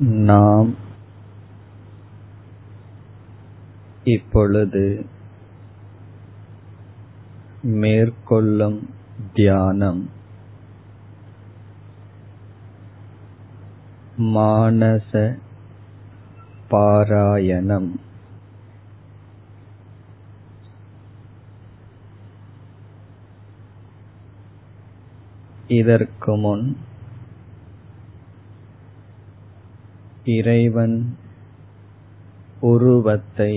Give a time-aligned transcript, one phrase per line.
[0.00, 0.74] நாம்
[4.04, 5.06] இப்பொழுது
[7.62, 8.90] மேற்கொள்ளும்
[9.34, 10.10] தியானம்
[14.18, 15.38] மானச
[16.70, 18.00] பாராயணம்.
[25.68, 26.76] இதற்கு முன்
[30.36, 30.96] இறைவன்
[32.70, 33.52] உருவத்தை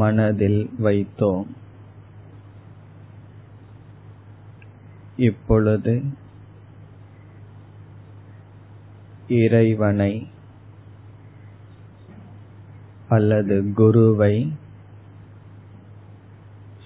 [0.00, 1.46] மனதில் வைத்தோம்.
[5.26, 5.94] இப்பொழுது
[9.38, 10.12] இறைவனை
[13.08, 14.34] அல்லது குருவை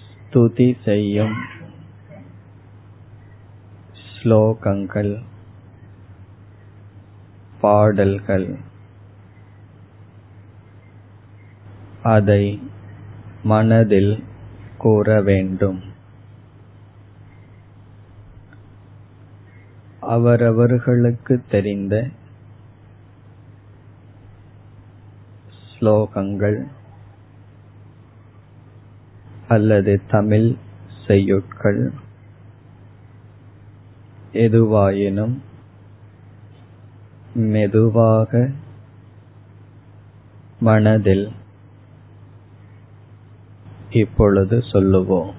[0.02, 1.36] ஸ்துதி செய்யும்
[4.06, 5.12] ஸ்லோகங்கள்
[7.60, 8.48] பாடல்கள்
[12.02, 12.62] அதை
[13.42, 14.24] மனதில்
[14.78, 15.80] கூற வேண்டும்.
[20.00, 22.08] அவரவர்களுக்கு தெரிந்த
[25.70, 26.66] ஸ்லோகங்கள்
[29.48, 30.56] அல்லது தமிழ்
[31.06, 31.92] செய்யுட்கள்
[34.32, 35.38] எதுவாயினும்
[37.34, 38.50] மெதுவாக
[40.60, 41.32] மனதில்
[43.90, 45.34] இப்பொழுது சொல்லுவோம்.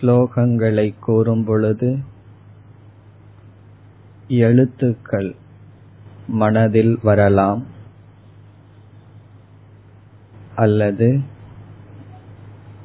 [0.00, 1.98] ஸ்லோகங்களை கூறும் பொழுது
[4.28, 5.34] எழுத்துக்கள்
[6.26, 7.66] மனதில் வரலாம்
[10.56, 11.20] அல்லது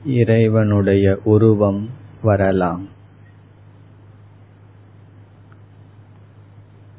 [0.05, 1.89] இறைவனுடைய உருவம்
[2.21, 2.87] வரலாம்.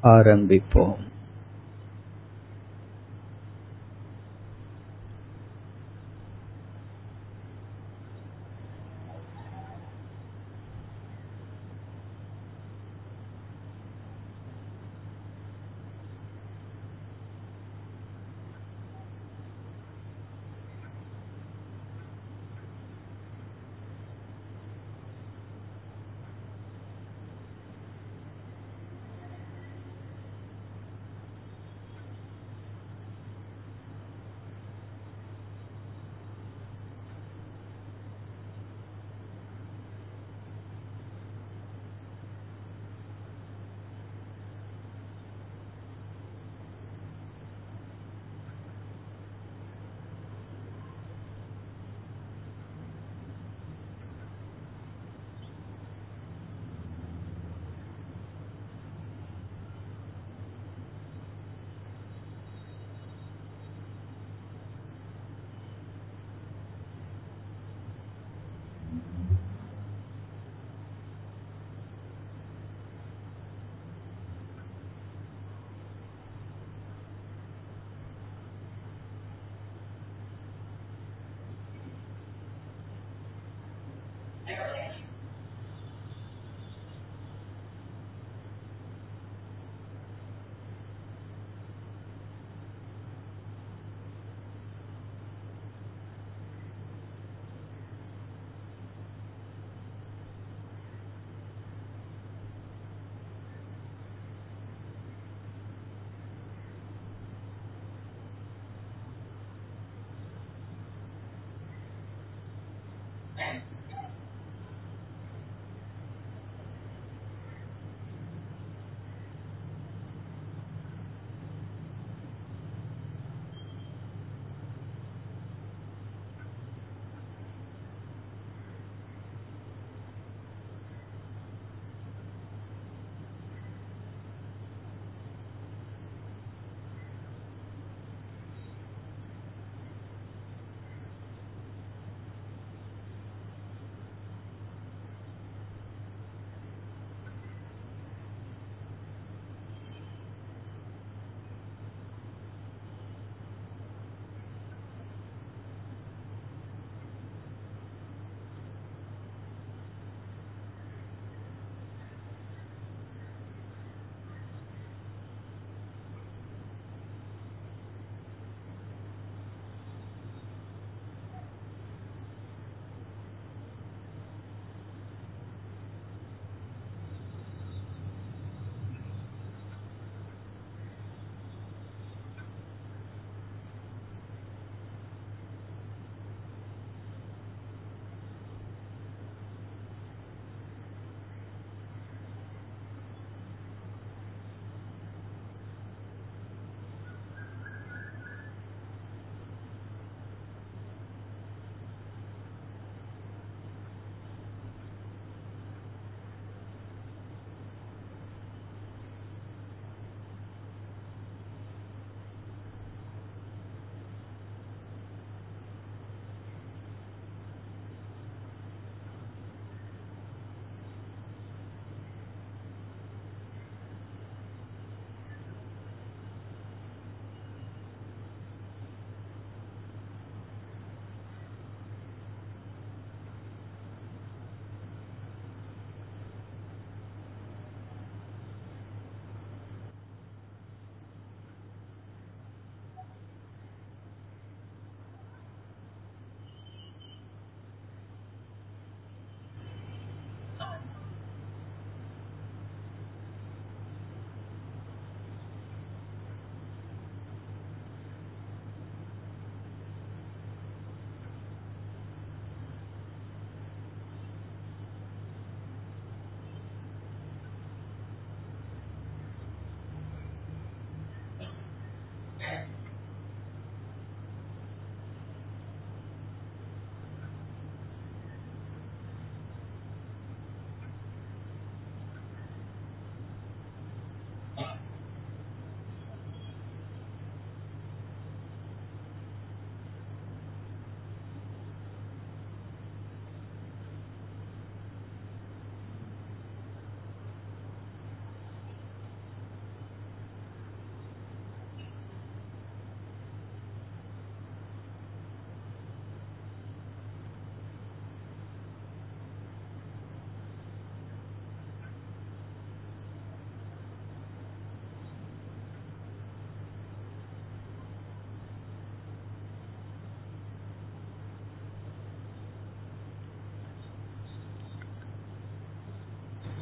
[0.03, 1.09] ஆரம்பிப்போம்.